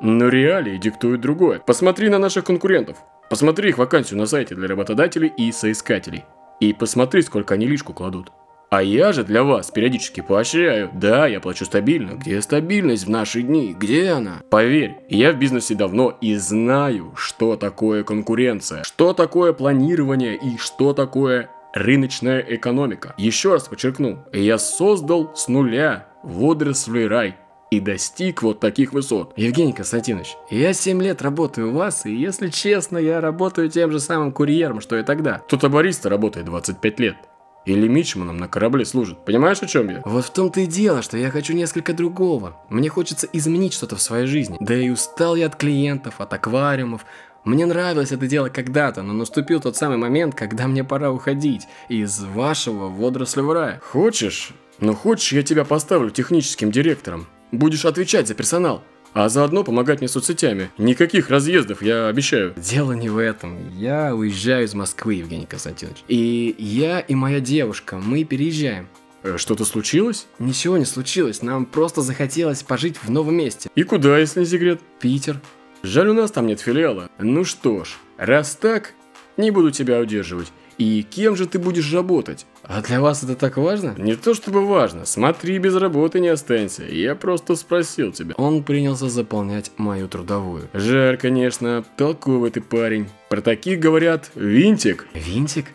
Но 0.00 0.28
реалии 0.28 0.76
диктуют 0.76 1.20
другое. 1.20 1.60
Посмотри 1.60 2.08
на 2.08 2.18
наших 2.18 2.44
конкурентов. 2.44 2.98
Посмотри 3.30 3.70
их 3.70 3.78
вакансию 3.78 4.18
на 4.18 4.26
сайте 4.26 4.56
для 4.56 4.66
работодателей 4.66 5.32
и 5.38 5.52
соискателей. 5.52 6.24
И 6.58 6.72
посмотри, 6.72 7.22
сколько 7.22 7.54
они 7.54 7.66
лишку 7.66 7.92
кладут. 7.92 8.32
А 8.74 8.82
я 8.82 9.12
же 9.12 9.22
для 9.22 9.44
вас 9.44 9.70
периодически 9.70 10.20
поощряю. 10.20 10.90
Да, 10.92 11.28
я 11.28 11.38
плачу 11.38 11.64
стабильно. 11.64 12.16
Где 12.16 12.42
стабильность 12.42 13.06
в 13.06 13.08
наши 13.08 13.42
дни? 13.42 13.72
Где 13.72 14.08
она? 14.08 14.42
Поверь, 14.50 14.96
я 15.08 15.30
в 15.30 15.38
бизнесе 15.38 15.76
давно 15.76 16.18
и 16.20 16.34
знаю, 16.34 17.12
что 17.14 17.54
такое 17.54 18.02
конкуренция, 18.02 18.82
что 18.82 19.12
такое 19.12 19.52
планирование 19.52 20.34
и 20.34 20.58
что 20.58 20.92
такое 20.92 21.50
рыночная 21.72 22.40
экономика. 22.40 23.14
Еще 23.16 23.52
раз 23.52 23.68
подчеркну, 23.68 24.24
я 24.32 24.58
создал 24.58 25.30
с 25.36 25.46
нуля 25.46 26.08
водорослевый 26.24 27.06
рай 27.06 27.36
и 27.70 27.78
достиг 27.78 28.42
вот 28.42 28.58
таких 28.58 28.92
высот. 28.92 29.34
Евгений 29.36 29.72
Константинович, 29.72 30.36
я 30.50 30.72
7 30.72 31.00
лет 31.00 31.22
работаю 31.22 31.70
у 31.70 31.74
вас, 31.74 32.06
и 32.06 32.12
если 32.12 32.48
честно, 32.48 32.98
я 32.98 33.20
работаю 33.20 33.70
тем 33.70 33.92
же 33.92 34.00
самым 34.00 34.32
курьером, 34.32 34.80
что 34.80 34.96
и 34.96 35.04
тогда. 35.04 35.42
Тут 35.48 35.62
абариста 35.62 36.08
работает 36.08 36.46
25 36.46 36.98
лет. 36.98 37.16
Или 37.64 37.88
мичманом 37.88 38.36
на 38.36 38.48
корабле 38.48 38.84
служит. 38.84 39.24
Понимаешь, 39.24 39.62
о 39.62 39.66
чем 39.66 39.88
я? 39.88 40.02
Вот 40.04 40.26
в 40.26 40.30
том-то 40.30 40.60
и 40.60 40.66
дело, 40.66 41.02
что 41.02 41.16
я 41.16 41.30
хочу 41.30 41.54
несколько 41.54 41.94
другого. 41.94 42.56
Мне 42.68 42.90
хочется 42.90 43.26
изменить 43.32 43.72
что-то 43.72 43.96
в 43.96 44.02
своей 44.02 44.26
жизни. 44.26 44.58
Да 44.60 44.74
и 44.74 44.90
устал 44.90 45.34
я 45.34 45.46
от 45.46 45.56
клиентов, 45.56 46.20
от 46.20 46.32
аквариумов. 46.32 47.06
Мне 47.44 47.66
нравилось 47.66 48.12
это 48.12 48.26
дело 48.26 48.48
когда-то, 48.48 49.02
но 49.02 49.12
наступил 49.12 49.60
тот 49.60 49.76
самый 49.76 49.98
момент, 49.98 50.34
когда 50.34 50.66
мне 50.66 50.84
пора 50.84 51.10
уходить 51.10 51.66
из 51.88 52.22
вашего 52.22 52.88
водорослевого 52.88 53.54
рая. 53.54 53.80
Хочешь? 53.82 54.52
Ну 54.80 54.94
хочешь, 54.94 55.32
я 55.32 55.42
тебя 55.42 55.64
поставлю 55.64 56.10
техническим 56.10 56.70
директором. 56.70 57.26
Будешь 57.52 57.84
отвечать 57.84 58.28
за 58.28 58.34
персонал, 58.34 58.82
а 59.14 59.28
заодно 59.28 59.64
помогать 59.64 60.00
мне 60.00 60.08
соцсетями. 60.08 60.70
Никаких 60.76 61.30
разъездов, 61.30 61.80
я 61.82 62.08
обещаю. 62.08 62.52
Дело 62.56 62.92
не 62.92 63.08
в 63.08 63.18
этом. 63.18 63.70
Я 63.78 64.14
уезжаю 64.14 64.64
из 64.64 64.74
Москвы, 64.74 65.14
Евгений 65.14 65.46
Константинович. 65.46 65.98
И 66.08 66.54
я 66.58 67.00
и 67.00 67.14
моя 67.14 67.40
девушка, 67.40 67.96
мы 67.96 68.24
переезжаем. 68.24 68.88
Э, 69.22 69.38
что-то 69.38 69.64
случилось? 69.64 70.26
Ничего 70.38 70.76
не 70.76 70.84
случилось, 70.84 71.42
нам 71.42 71.64
просто 71.64 72.02
захотелось 72.02 72.62
пожить 72.62 72.96
в 73.02 73.10
новом 73.10 73.36
месте. 73.36 73.70
И 73.74 73.84
куда, 73.84 74.18
если 74.18 74.40
не 74.40 74.46
секрет? 74.46 74.80
Питер. 75.00 75.40
Жаль, 75.82 76.08
у 76.08 76.14
нас 76.14 76.30
там 76.30 76.46
нет 76.46 76.60
филиала. 76.60 77.08
Ну 77.18 77.44
что 77.44 77.84
ж, 77.84 77.96
раз 78.16 78.56
так, 78.56 78.94
не 79.36 79.50
буду 79.50 79.70
тебя 79.70 80.00
удерживать. 80.00 80.52
И 80.76 81.02
кем 81.02 81.36
же 81.36 81.46
ты 81.46 81.58
будешь 81.58 81.92
работать? 81.92 82.46
А 82.66 82.80
для 82.80 83.00
вас 83.00 83.22
это 83.22 83.34
так 83.34 83.56
важно? 83.56 83.94
Не 83.98 84.16
то 84.16 84.34
чтобы 84.34 84.66
важно. 84.66 85.04
Смотри, 85.04 85.58
без 85.58 85.76
работы 85.76 86.20
не 86.20 86.28
останься. 86.28 86.84
Я 86.84 87.14
просто 87.14 87.56
спросил 87.56 88.12
тебя. 88.12 88.34
Он 88.36 88.62
принялся 88.62 89.08
заполнять 89.08 89.70
мою 89.76 90.08
трудовую. 90.08 90.68
Жаль, 90.72 91.18
конечно. 91.18 91.84
Толковый 91.96 92.50
ты 92.50 92.60
парень. 92.60 93.08
Про 93.28 93.42
таких 93.42 93.80
говорят 93.80 94.30
винтик. 94.34 95.06
Винтик? 95.14 95.66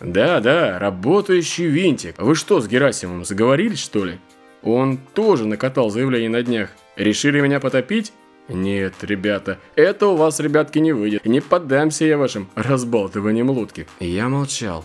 Да, 0.00 0.40
да, 0.40 0.78
работающий 0.78 1.66
винтик. 1.66 2.16
Вы 2.18 2.34
что, 2.34 2.60
с 2.60 2.68
Герасимом 2.68 3.24
заговорились, 3.24 3.78
что 3.78 4.04
ли? 4.04 4.18
Он 4.62 4.98
тоже 5.14 5.46
накатал 5.46 5.90
заявление 5.90 6.30
на 6.30 6.42
днях. 6.42 6.70
Решили 6.96 7.40
меня 7.40 7.60
потопить? 7.60 8.12
Нет, 8.48 8.94
ребята, 9.00 9.58
это 9.74 10.08
у 10.08 10.16
вас, 10.16 10.38
ребятки, 10.40 10.78
не 10.78 10.92
выйдет. 10.92 11.24
Не 11.24 11.40
поддамся 11.40 12.04
я 12.04 12.18
вашим 12.18 12.50
разбалтыванием 12.54 13.48
лодки. 13.48 13.86
Я 14.00 14.28
молчал. 14.28 14.84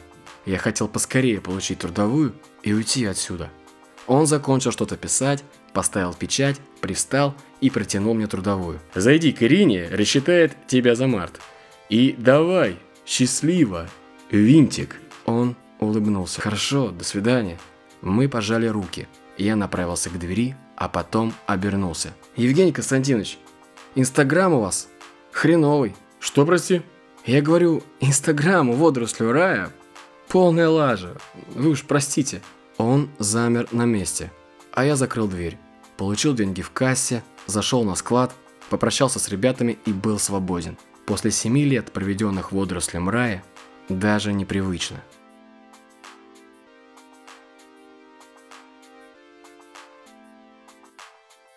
Я 0.50 0.58
хотел 0.58 0.88
поскорее 0.88 1.42
получить 1.42 1.78
трудовую 1.78 2.34
и 2.64 2.74
уйти 2.74 3.06
отсюда. 3.06 3.52
Он 4.08 4.26
закончил 4.26 4.72
что-то 4.72 4.98
писать, 4.98 5.44
поставил 5.74 6.12
печать, 6.16 6.60
пристал 6.82 7.36
и 7.62 7.70
протянул 7.70 8.16
мне 8.16 8.26
трудовую. 8.26 8.80
Зайди 8.96 9.32
к 9.32 9.44
Ирине, 9.44 9.88
рассчитает 9.92 10.58
тебя 10.66 10.96
за 10.96 11.06
март. 11.06 11.40
И 11.90 12.16
давай, 12.18 12.80
счастливо, 13.06 13.88
винтик. 14.32 14.96
Он 15.26 15.56
улыбнулся. 15.80 16.42
Хорошо, 16.42 16.90
до 16.90 17.04
свидания. 17.04 17.60
Мы 18.02 18.28
пожали 18.28 18.66
руки. 18.66 19.08
Я 19.38 19.56
направился 19.56 20.10
к 20.10 20.18
двери, 20.18 20.56
а 20.76 20.90
потом 20.90 21.32
обернулся. 21.46 22.16
Евгений 22.36 22.72
Константинович, 22.72 23.38
Инстаграм 23.94 24.52
у 24.54 24.62
вас 24.62 24.88
хреновый. 25.32 25.96
Что, 26.20 26.44
прости? 26.44 26.82
Я 27.24 27.44
говорю, 27.44 27.84
Инстаграм 28.00 28.68
у 28.72 28.74
водорослю 28.74 29.32
рая 29.32 29.72
полная 30.30 30.70
лажа. 30.70 31.18
Вы 31.56 31.72
уж 31.72 31.84
простите. 31.84 32.42
Он 32.78 33.10
замер 33.20 33.68
на 33.74 33.84
месте, 33.84 34.32
а 34.72 34.86
я 34.86 34.96
закрыл 34.96 35.28
дверь. 35.28 35.58
Получил 35.98 36.34
деньги 36.34 36.62
в 36.62 36.72
кассе, 36.72 37.24
зашел 37.46 37.84
на 37.84 37.96
склад, 37.96 38.34
попрощался 38.70 39.20
с 39.20 39.28
ребятами 39.28 39.78
и 39.86 39.92
был 39.92 40.18
свободен. 40.18 40.78
После 41.06 41.32
семи 41.32 41.66
лет, 41.66 41.92
проведенных 41.92 42.52
в 42.52 42.56
водорослем 42.56 43.10
рая, 43.10 43.44
даже 43.90 44.32
непривычно. 44.32 45.02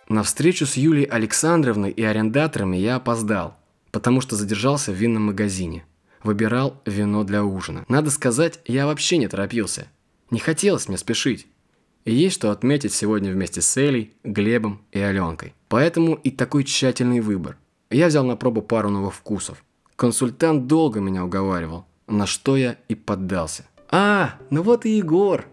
На 0.09 0.23
встречу 0.23 0.67
с 0.67 0.77
Юлией 0.77 1.07
Александровной 1.07 1.91
и 1.91 2.03
арендаторами 2.03 2.77
я 2.77 2.97
опоздал, 2.97 3.57
потому 3.93 4.21
что 4.21 4.35
задержался 4.35 4.91
в 4.91 4.95
винном 4.95 5.27
магазине. 5.27 5.87
Выбирал 6.23 6.81
вино 6.87 7.25
для 7.25 7.45
ужина. 7.45 7.85
Надо 7.89 8.11
сказать, 8.11 8.61
я 8.65 8.87
вообще 8.87 9.19
не 9.19 9.29
торопился. 9.29 9.87
Не 10.31 10.39
хотелось 10.39 10.89
мне 10.89 10.99
спешить. 10.99 11.47
И 12.05 12.15
есть 12.15 12.37
что 12.37 12.51
отметить 12.51 12.93
сегодня 12.93 13.33
вместе 13.33 13.61
с 13.61 13.77
Элей, 13.77 14.15
Глебом 14.25 14.83
и 14.93 14.99
Аленкой. 14.99 15.55
Поэтому 15.69 16.15
и 16.15 16.31
такой 16.31 16.65
тщательный 16.65 17.21
выбор. 17.21 17.57
Я 17.91 18.09
взял 18.09 18.25
на 18.25 18.37
пробу 18.37 18.63
пару 18.63 18.91
новых 18.91 19.15
вкусов. 19.15 19.65
Консультант 19.97 20.67
долго 20.67 21.01
меня 21.01 21.25
уговаривал, 21.25 21.87
на 22.07 22.27
что 22.27 22.57
я 22.57 22.77
и 22.89 22.95
поддался. 22.95 23.67
«А, 23.91 24.37
ну 24.51 24.63
вот 24.63 24.87
и 24.87 24.97
Егор!» 24.97 25.45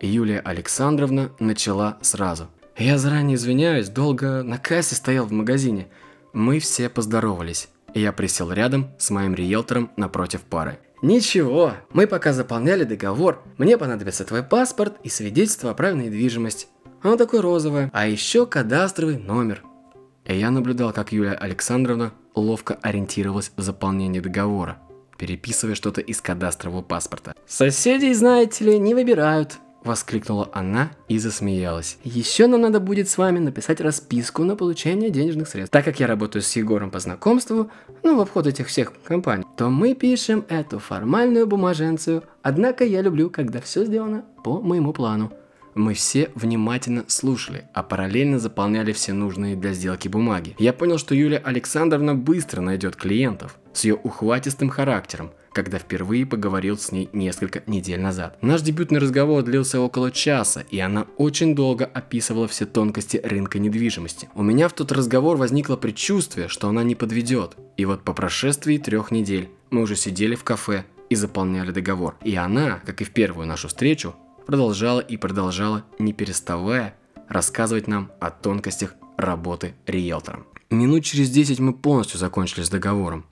Юлия 0.00 0.40
Александровна 0.40 1.32
начала 1.38 1.98
сразу– 2.00 2.48
я 2.76 2.96
заранее 2.98 3.36
извиняюсь, 3.36 3.88
долго 3.88 4.42
на 4.42 4.58
кассе 4.58 4.94
стоял 4.94 5.26
в 5.26 5.32
магазине. 5.32 5.88
Мы 6.32 6.58
все 6.58 6.88
поздоровались. 6.88 7.68
Я 7.94 8.12
присел 8.12 8.52
рядом 8.52 8.90
с 8.98 9.10
моим 9.10 9.34
риэлтором 9.34 9.90
напротив 9.96 10.42
пары. 10.42 10.78
Ничего, 11.02 11.74
мы 11.92 12.06
пока 12.06 12.32
заполняли 12.32 12.84
договор, 12.84 13.42
мне 13.58 13.76
понадобится 13.76 14.24
твой 14.24 14.42
паспорт 14.42 14.96
и 15.02 15.08
свидетельство 15.08 15.70
о 15.70 15.74
праве 15.74 15.96
на 15.96 16.02
недвижимость. 16.02 16.68
Оно 17.02 17.16
такое 17.16 17.42
розовое, 17.42 17.90
а 17.92 18.06
еще 18.06 18.46
кадастровый 18.46 19.18
номер. 19.18 19.62
И 20.24 20.38
я 20.38 20.50
наблюдал, 20.50 20.92
как 20.92 21.12
Юлия 21.12 21.32
Александровна 21.32 22.12
ловко 22.34 22.78
ориентировалась 22.80 23.52
в 23.56 23.62
заполнении 23.62 24.20
договора, 24.20 24.78
переписывая 25.18 25.74
что-то 25.74 26.00
из 26.00 26.20
кадастрового 26.20 26.82
паспорта. 26.82 27.34
Соседей, 27.46 28.14
знаете 28.14 28.64
ли, 28.64 28.78
не 28.78 28.94
выбирают.– 28.94 29.58
воскликнула 29.84 30.48
она 30.52 30.92
и 31.08 31.18
засмеялась. 31.18 31.98
«Еще 32.04 32.46
нам 32.46 32.62
надо 32.62 32.80
будет 32.80 33.08
с 33.08 33.18
вами 33.18 33.38
написать 33.38 33.80
расписку 33.80 34.44
на 34.44 34.56
получение 34.56 35.10
денежных 35.10 35.48
средств. 35.48 35.72
Так 35.72 35.84
как 35.84 36.00
я 36.00 36.06
работаю 36.06 36.42
с 36.42 36.56
Егором 36.56 36.90
по 36.90 37.00
знакомству, 37.00 37.70
ну, 38.02 38.16
в 38.16 38.20
обход 38.20 38.46
этих 38.46 38.68
всех 38.68 38.92
компаний, 39.04 39.44
то 39.56 39.68
мы 39.68 39.94
пишем 39.94 40.44
эту 40.48 40.78
формальную 40.78 41.46
бумаженцию. 41.46 42.24
Однако 42.42 42.84
я 42.84 43.02
люблю, 43.02 43.30
когда 43.30 43.60
все 43.60 43.84
сделано 43.84 44.24
по 44.44 44.60
моему 44.60 44.92
плану. 44.92 45.32
Мы 45.74 45.94
все 45.94 46.30
внимательно 46.34 47.04
слушали, 47.08 47.64
а 47.72 47.82
параллельно 47.82 48.38
заполняли 48.38 48.92
все 48.92 49.12
нужные 49.12 49.56
для 49.56 49.72
сделки 49.72 50.08
бумаги. 50.08 50.54
Я 50.58 50.72
понял, 50.72 50.98
что 50.98 51.14
Юлия 51.14 51.38
Александровна 51.38 52.14
быстро 52.14 52.60
найдет 52.60 52.96
клиентов 52.96 53.58
с 53.72 53.84
ее 53.84 53.94
ухватистым 53.94 54.68
характером, 54.68 55.30
когда 55.52 55.78
впервые 55.78 56.26
поговорил 56.26 56.76
с 56.76 56.92
ней 56.92 57.08
несколько 57.12 57.62
недель 57.66 58.00
назад. 58.00 58.36
Наш 58.42 58.62
дебютный 58.62 59.00
разговор 59.00 59.42
длился 59.42 59.80
около 59.80 60.10
часа, 60.10 60.64
и 60.70 60.78
она 60.78 61.06
очень 61.16 61.54
долго 61.54 61.84
описывала 61.84 62.48
все 62.48 62.66
тонкости 62.66 63.20
рынка 63.22 63.58
недвижимости. 63.58 64.28
У 64.34 64.42
меня 64.42 64.68
в 64.68 64.72
тот 64.72 64.92
разговор 64.92 65.36
возникло 65.36 65.76
предчувствие, 65.76 66.48
что 66.48 66.68
она 66.68 66.82
не 66.82 66.94
подведет. 66.94 67.56
И 67.76 67.84
вот 67.84 68.02
по 68.02 68.12
прошествии 68.12 68.76
трех 68.78 69.10
недель 69.10 69.48
мы 69.70 69.82
уже 69.82 69.96
сидели 69.96 70.34
в 70.34 70.44
кафе 70.44 70.84
и 71.08 71.14
заполняли 71.14 71.72
договор. 71.72 72.16
И 72.22 72.34
она, 72.36 72.80
как 72.84 73.00
и 73.00 73.04
в 73.04 73.10
первую 73.10 73.46
нашу 73.46 73.68
встречу, 73.68 74.14
продолжала 74.46 75.00
и 75.00 75.16
продолжала, 75.16 75.84
не 75.98 76.12
переставая, 76.12 76.94
рассказывать 77.28 77.88
нам 77.88 78.10
о 78.20 78.30
тонкостях 78.30 78.94
работы 79.16 79.74
риэлтором. 79.86 80.46
Минут 80.70 81.04
через 81.04 81.30
10 81.30 81.60
мы 81.60 81.72
полностью 81.74 82.18
закончили 82.18 82.62
с 82.62 82.70
договором. 82.70 83.26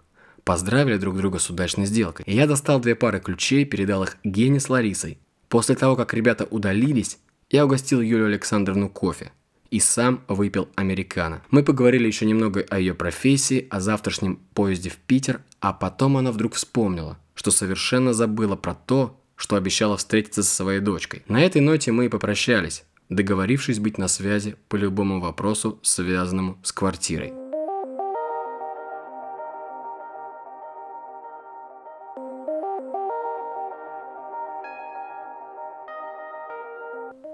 Поздравили 0.45 0.97
друг 0.97 1.17
друга 1.17 1.39
с 1.39 1.49
удачной 1.51 1.87
сделкой. 1.87 2.25
Я 2.29 2.47
достал 2.47 2.81
две 2.81 2.95
пары 2.95 3.21
ключей, 3.21 3.65
передал 3.65 4.05
их 4.05 4.17
Гене 4.25 4.61
с 4.61 4.69
Ларисой. 4.69 5.19
После 5.49 5.75
того, 5.75 5.97
как 5.97 6.15
ребята 6.15 6.47
удалились, 6.51 7.19
я 7.51 7.65
угостил 7.65 8.01
Юлию 8.01 8.27
Александровну 8.27 8.89
кофе. 8.89 9.33
И 9.71 9.81
сам 9.81 10.23
выпил 10.29 10.69
американо. 10.75 11.43
Мы 11.51 11.63
поговорили 11.63 12.07
еще 12.07 12.27
немного 12.27 12.65
о 12.69 12.79
ее 12.79 12.95
профессии, 12.95 13.67
о 13.71 13.81
завтрашнем 13.81 14.41
поезде 14.55 14.91
в 14.91 14.97
Питер, 14.97 15.43
а 15.61 15.73
потом 15.73 16.17
она 16.17 16.33
вдруг 16.33 16.55
вспомнила, 16.55 17.19
что 17.35 17.51
совершенно 17.51 18.13
забыла 18.13 18.57
про 18.57 18.75
то, 18.75 19.20
что 19.41 19.57
обещала 19.57 19.97
встретиться 19.97 20.43
со 20.43 20.55
своей 20.55 20.81
дочкой. 20.81 21.23
На 21.27 21.41
этой 21.41 21.63
ноте 21.63 21.93
мы 21.93 22.05
и 22.05 22.09
попрощались, 22.11 22.85
договорившись 23.09 23.79
быть 23.79 23.97
на 23.97 24.07
связи 24.07 24.57
по 24.69 24.77
любому 24.77 25.19
вопросу, 25.19 25.81
связанному 25.83 26.59
с 26.63 26.73
квартирой. 26.73 27.33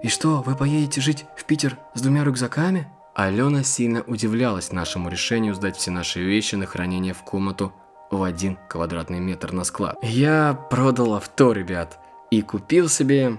«И 0.01 0.07
что, 0.07 0.41
вы 0.43 0.55
поедете 0.55 1.01
жить 1.01 1.25
в 1.35 1.43
Питер 1.43 1.77
с 1.93 1.99
двумя 2.01 2.23
рюкзаками?» 2.23 2.87
Алена 3.15 3.63
сильно 3.63 4.01
удивлялась 4.03 4.71
нашему 4.71 5.09
решению 5.09 5.55
сдать 5.55 5.75
все 5.75 5.91
наши 5.91 6.21
вещи 6.21 6.55
на 6.55 6.67
хранение 6.67 7.13
в 7.13 7.23
комнату 7.23 7.73
в 8.11 8.23
один 8.23 8.57
квадратный 8.69 9.19
метр 9.19 9.51
на 9.51 9.63
склад. 9.63 9.97
Я 10.01 10.53
продал 10.69 11.15
авто, 11.15 11.51
ребят, 11.51 11.99
и 12.31 12.41
купил 12.41 12.89
себе 12.89 13.37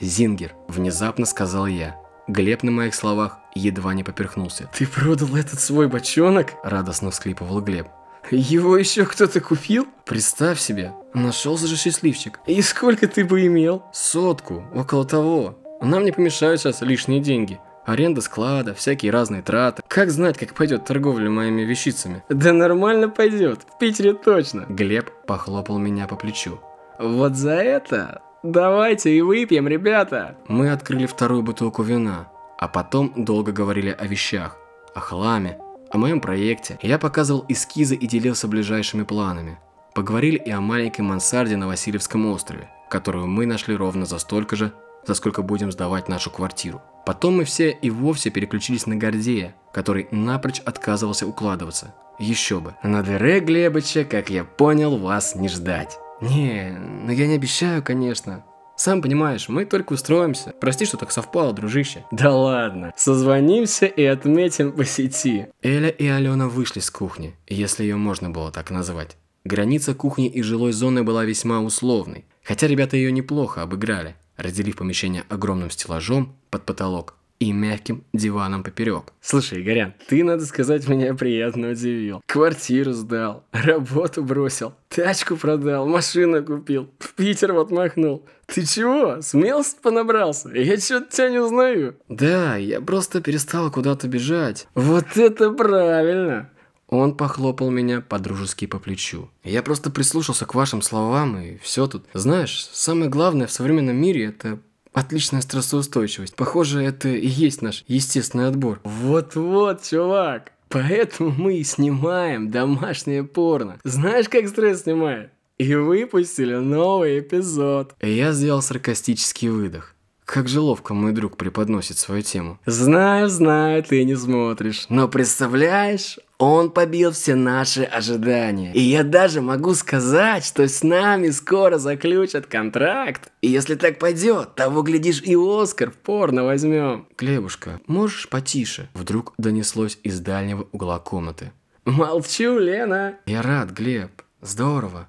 зингер, 0.00 0.54
внезапно 0.68 1.26
сказал 1.26 1.66
я. 1.66 1.96
Глеб 2.28 2.62
на 2.62 2.70
моих 2.70 2.94
словах 2.94 3.38
едва 3.54 3.94
не 3.94 4.04
поперхнулся. 4.04 4.70
«Ты 4.72 4.86
продал 4.86 5.34
этот 5.36 5.60
свой 5.60 5.88
бочонок?»– 5.88 6.52
радостно 6.62 7.10
всклипывал 7.10 7.60
Глеб. 7.60 7.88
«Его 8.30 8.76
еще 8.76 9.04
кто-то 9.04 9.40
купил?» 9.40 9.88
«Представь 10.04 10.60
себе, 10.60 10.92
нашелся 11.14 11.66
же 11.66 11.76
счастливчик. 11.76 12.38
И 12.46 12.62
сколько 12.62 13.08
ты 13.08 13.24
бы 13.24 13.44
имел?» 13.46 13.82
«Сотку, 13.92 14.64
около 14.74 15.04
того. 15.04 15.58
Нам 15.80 16.04
не 16.04 16.12
помешают 16.12 16.60
сейчас 16.60 16.80
лишние 16.80 17.20
деньги. 17.20 17.58
Аренда 17.84 18.20
склада, 18.20 18.74
всякие 18.74 19.10
разные 19.10 19.42
траты. 19.42 19.82
Как 19.88 20.10
знать, 20.10 20.38
как 20.38 20.54
пойдет 20.54 20.84
торговля 20.84 21.28
моими 21.28 21.62
вещицами? 21.62 22.22
Да 22.28 22.52
нормально 22.52 23.08
пойдет, 23.08 23.62
в 23.68 23.78
Питере 23.78 24.14
точно. 24.14 24.66
Глеб 24.68 25.10
похлопал 25.26 25.78
меня 25.78 26.06
по 26.06 26.16
плечу. 26.16 26.60
Вот 26.98 27.34
за 27.34 27.54
это 27.54 28.22
давайте 28.42 29.12
и 29.12 29.20
выпьем, 29.20 29.66
ребята. 29.66 30.36
Мы 30.46 30.70
открыли 30.70 31.06
вторую 31.06 31.42
бутылку 31.42 31.82
вина, 31.82 32.28
а 32.58 32.68
потом 32.68 33.12
долго 33.16 33.50
говорили 33.50 33.90
о 33.90 34.06
вещах, 34.06 34.56
о 34.94 35.00
хламе, 35.00 35.58
о 35.90 35.98
моем 35.98 36.20
проекте. 36.20 36.78
Я 36.82 36.98
показывал 36.98 37.44
эскизы 37.48 37.96
и 37.96 38.06
делился 38.06 38.46
ближайшими 38.46 39.02
планами. 39.02 39.58
Поговорили 39.94 40.36
и 40.36 40.50
о 40.50 40.60
маленькой 40.60 41.02
мансарде 41.02 41.56
на 41.56 41.66
Васильевском 41.66 42.26
острове, 42.26 42.70
которую 42.88 43.26
мы 43.26 43.44
нашли 43.44 43.76
ровно 43.76 44.06
за 44.06 44.18
столько 44.18 44.56
же, 44.56 44.72
за 45.06 45.14
сколько 45.14 45.42
будем 45.42 45.72
сдавать 45.72 46.08
нашу 46.08 46.30
квартиру. 46.30 46.82
Потом 47.04 47.38
мы 47.38 47.44
все 47.44 47.70
и 47.70 47.90
вовсе 47.90 48.30
переключились 48.30 48.86
на 48.86 48.96
Гордея, 48.96 49.56
который 49.72 50.06
напрочь 50.10 50.60
отказывался 50.60 51.26
укладываться. 51.26 51.94
Еще 52.18 52.60
бы. 52.60 52.74
На 52.82 53.02
дыре 53.02 53.40
Глебыча, 53.40 54.04
как 54.04 54.30
я 54.30 54.44
понял, 54.44 54.96
вас 54.96 55.34
не 55.34 55.48
ждать. 55.48 55.98
Не, 56.20 56.78
ну 57.04 57.10
я 57.10 57.26
не 57.26 57.34
обещаю, 57.34 57.82
конечно. 57.82 58.44
Сам 58.76 59.02
понимаешь, 59.02 59.48
мы 59.48 59.64
только 59.64 59.92
устроимся. 59.92 60.54
Прости, 60.60 60.86
что 60.86 60.96
так 60.96 61.10
совпало, 61.10 61.52
дружище. 61.52 62.04
Да 62.10 62.32
ладно. 62.32 62.92
Созвонимся 62.96 63.86
и 63.86 64.04
отметим 64.04 64.72
по 64.72 64.84
сети. 64.84 65.48
Эля 65.62 65.88
и 65.88 66.06
Алена 66.06 66.48
вышли 66.48 66.80
с 66.80 66.90
кухни, 66.90 67.34
если 67.48 67.82
ее 67.82 67.96
можно 67.96 68.30
было 68.30 68.50
так 68.52 68.70
назвать. 68.70 69.16
Граница 69.44 69.94
кухни 69.94 70.28
и 70.28 70.42
жилой 70.42 70.72
зоны 70.72 71.02
была 71.02 71.24
весьма 71.24 71.60
условной, 71.60 72.24
хотя 72.44 72.68
ребята 72.68 72.96
ее 72.96 73.10
неплохо 73.10 73.62
обыграли 73.62 74.16
разделив 74.36 74.76
помещение 74.76 75.24
огромным 75.28 75.70
стеллажом 75.70 76.34
под 76.50 76.64
потолок 76.64 77.14
и 77.42 77.52
мягким 77.52 78.04
диваном 78.12 78.62
поперек. 78.62 79.12
Слушай, 79.20 79.62
Игорян, 79.62 79.94
ты, 80.06 80.22
надо 80.22 80.46
сказать, 80.46 80.86
меня 80.86 81.12
приятно 81.14 81.70
удивил. 81.70 82.22
Квартиру 82.26 82.92
сдал, 82.92 83.44
работу 83.50 84.22
бросил, 84.22 84.74
тачку 84.88 85.34
продал, 85.36 85.88
машину 85.88 86.44
купил, 86.44 86.88
в 87.00 87.14
Питер 87.14 87.52
вот 87.52 87.72
махнул. 87.72 88.24
Ты 88.46 88.64
чего, 88.64 89.22
смелость 89.22 89.80
понабрался? 89.80 90.50
Я 90.50 90.78
что-то 90.78 91.10
тебя 91.10 91.30
не 91.30 91.38
узнаю. 91.40 91.96
Да, 92.08 92.56
я 92.56 92.80
просто 92.80 93.20
перестал 93.20 93.72
куда-то 93.72 94.06
бежать. 94.06 94.68
Вот 94.74 95.16
это 95.16 95.50
правильно. 95.50 96.51
Он 96.92 97.16
похлопал 97.16 97.70
меня 97.70 98.02
по-дружески 98.02 98.66
по 98.66 98.78
плечу. 98.78 99.30
Я 99.44 99.62
просто 99.62 99.88
прислушался 99.88 100.44
к 100.44 100.54
вашим 100.54 100.82
словам, 100.82 101.38
и 101.40 101.56
все 101.56 101.86
тут. 101.86 102.04
Знаешь, 102.12 102.68
самое 102.70 103.08
главное 103.08 103.46
в 103.46 103.50
современном 103.50 103.96
мире– 103.96 104.24
это 104.26 104.58
отличная 104.92 105.40
стрессоустойчивость. 105.40 106.36
Похоже, 106.36 106.82
это 106.82 107.08
и 107.08 107.26
есть 107.26 107.62
наш 107.62 107.82
естественный 107.88 108.46
отбор. 108.46 108.78
Вот-вот, 108.84 109.82
чувак. 109.84 110.52
Поэтому 110.68 111.30
мы 111.30 111.56
и 111.56 111.64
снимаем 111.64 112.50
домашнее 112.50 113.24
порно. 113.24 113.78
Знаешь, 113.84 114.28
как 114.28 114.46
стресс 114.48 114.82
снимает? 114.82 115.30
И 115.56 115.74
выпустили 115.74 116.56
новый 116.56 117.20
эпизод. 117.20 117.94
Я 118.02 118.32
сделал 118.32 118.60
саркастический 118.60 119.48
выдох. 119.48 119.94
Как 120.26 120.48
же 120.48 120.60
ловко 120.60 120.94
мой 120.94 121.12
друг 121.12 121.36
преподносит 121.36 121.98
свою 121.98 122.22
тему. 122.22 122.58
Знаю, 122.64 123.28
знаю, 123.28 123.82
ты 123.82 124.04
не 124.04 124.14
смотришь. 124.14 124.86
Но 124.88 125.08
представляешь, 125.08 126.18
он 126.42 126.72
побил 126.72 127.12
все 127.12 127.36
наши 127.36 127.84
ожидания. 127.84 128.72
И 128.72 128.80
я 128.80 129.04
даже 129.04 129.40
могу 129.40 129.74
сказать, 129.74 130.44
что 130.44 130.66
с 130.66 130.82
нами 130.82 131.30
скоро 131.30 131.78
заключат 131.78 132.46
контракт. 132.46 133.30
И 133.42 133.48
если 133.48 133.76
так 133.76 134.00
пойдет, 134.00 134.56
того 134.56 134.82
глядишь 134.82 135.22
и 135.22 135.36
Оскар 135.36 135.92
в 135.92 135.94
порно 135.94 136.42
возьмем. 136.42 137.06
Клебушка, 137.14 137.80
можешь 137.86 138.28
потише? 138.28 138.88
Вдруг 138.94 139.34
донеслось 139.38 140.00
из 140.02 140.18
дальнего 140.18 140.66
угла 140.72 140.98
комнаты. 140.98 141.52
Молчу, 141.84 142.58
Лена. 142.58 143.18
Я 143.26 143.42
рад, 143.42 143.70
Глеб. 143.70 144.10
Здорово. 144.40 145.08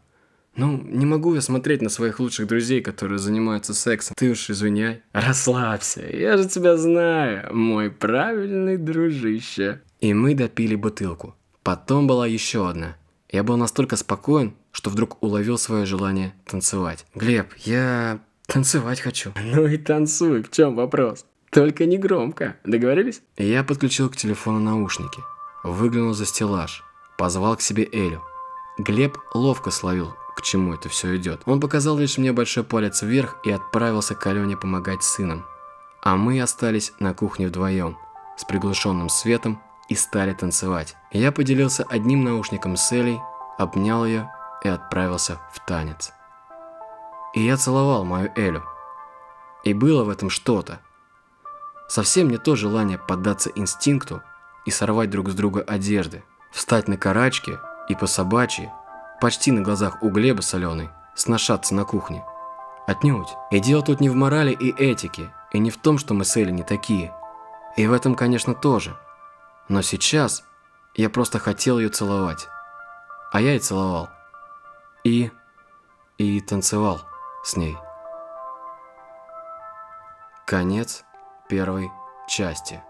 Ну, 0.56 0.80
не 0.86 1.08
могу 1.08 1.34
я 1.34 1.42
смотреть 1.42 1.82
на 1.82 1.90
своих 1.90 2.20
лучших 2.20 2.46
друзей, 2.46 2.82
которые 2.82 3.18
занимаются 3.18 3.74
сексом. 3.74 4.14
Ты 4.16 4.30
уж 4.30 4.52
извиняй. 4.52 5.02
Расслабься, 5.12 6.06
я 6.16 6.38
же 6.38 6.48
тебя 6.48 6.78
знаю, 6.78 7.56
мой 7.56 7.90
правильный 7.90 8.78
дружище. 8.78 9.82
И 10.04 10.14
мы 10.14 10.36
допили 10.36 10.76
бутылку. 10.76 11.34
Потом 11.64 12.08
была 12.08 12.28
еще 12.28 12.70
одна. 12.70 12.98
Я 13.32 13.42
был 13.42 13.56
настолько 13.56 13.96
спокоен, 13.96 14.54
что 14.74 14.90
вдруг 14.90 15.24
уловил 15.24 15.58
свое 15.58 15.86
желание 15.86 16.34
танцевать. 16.46 17.06
Глеб, 17.16 17.54
я 17.60 18.20
танцевать 18.46 19.00
хочу. 19.00 19.32
Ну 19.42 19.66
и 19.66 19.78
танцуй, 19.78 20.44
в 20.44 20.52
чем 20.52 20.76
вопрос? 20.76 21.26
Только 21.52 21.86
не 21.86 21.98
громко. 21.98 22.58
Договорились? 22.66 23.22
Я 23.38 23.64
подключил 23.64 24.10
к 24.10 24.18
телефону 24.18 24.60
наушники. 24.60 25.22
Выглянул 25.64 26.14
за 26.14 26.26
стеллаж. 26.26 26.84
Позвал 27.18 27.56
к 27.56 27.62
себе 27.62 27.88
Элю. 27.90 28.22
Глеб 28.78 29.18
ловко 29.34 29.72
словил 29.72 30.14
к 30.36 30.42
чему 30.42 30.74
это 30.74 30.90
все 30.90 31.16
идет. 31.16 31.44
Он 31.46 31.62
показал 31.62 31.98
лишь 31.98 32.18
мне 32.18 32.34
большой 32.34 32.66
палец 32.66 33.04
вверх 33.04 33.38
и 33.46 33.52
отправился 33.52 34.16
к 34.16 34.28
Алене 34.28 34.58
помогать 34.58 35.02
сыном. 35.02 35.46
А 36.02 36.18
мы 36.18 36.42
остались 36.42 36.92
на 37.00 37.14
кухне 37.14 37.48
вдвоем, 37.48 37.98
с 38.36 38.44
приглушенным 38.44 39.08
светом 39.08 39.62
и 39.94 39.96
стали 39.96 40.34
танцевать. 40.34 40.96
Я 41.12 41.32
поделился 41.32 41.86
одним 41.88 42.24
наушником 42.24 42.78
с 42.78 42.92
Элей, 42.92 43.22
обнял 43.60 44.04
ее 44.04 44.28
и 44.64 44.68
отправился 44.68 45.40
в 45.54 45.60
танец. 45.60 46.14
И 47.36 47.46
я 47.46 47.58
целовал 47.58 48.04
мою 48.04 48.32
Элю. 48.36 48.64
И 49.64 49.76
было 49.76 50.04
в 50.04 50.10
этом 50.10 50.32
что-то. 50.32 50.80
Совсем 51.88 52.28
не 52.30 52.38
то 52.38 52.56
желание 52.56 52.98
поддаться 52.98 53.52
инстинкту 53.54 54.24
и 54.66 54.72
сорвать 54.72 55.12
друг 55.12 55.30
с 55.30 55.36
друга 55.36 55.62
одежды, 55.62 56.24
встать 56.52 56.88
на 56.88 56.98
карачки 56.98 57.60
и 57.88 57.94
по 57.94 58.08
собачьи, 58.08 58.72
почти 59.22 59.52
на 59.52 59.62
глазах 59.62 60.02
у 60.02 60.10
Глеба 60.10 60.42
соленой, 60.42 60.90
сношаться 61.14 61.76
на 61.76 61.86
кухне. 61.86 62.26
Отнюдь. 62.88 63.30
И 63.52 63.60
дело 63.60 63.84
тут 63.84 64.00
не 64.00 64.10
в 64.10 64.16
морали 64.16 64.54
и 64.54 64.72
этике, 64.72 65.32
и 65.52 65.60
не 65.60 65.70
в 65.70 65.78
том, 65.78 66.00
что 66.00 66.16
мы 66.16 66.26
с 66.26 66.36
Элли 66.36 66.50
не 66.50 66.64
такие. 66.64 67.14
И 67.78 67.86
в 67.86 67.94
этом, 67.94 68.16
конечно, 68.16 68.56
тоже. 68.56 68.98
Но 69.70 69.82
сейчас 69.82 70.44
я 70.96 71.10
просто 71.10 71.40
хотел 71.40 71.80
ее 71.80 71.90
целовать. 71.90 72.48
А 73.32 73.42
я 73.42 73.56
и 73.56 73.60
целовал. 73.60 74.10
И... 75.04 75.32
и 76.18 76.42
танцевал 76.42 77.02
с 77.44 77.56
ней. 77.56 77.76
Конец 80.46 81.04
первой 81.50 81.90
части. 82.28 82.84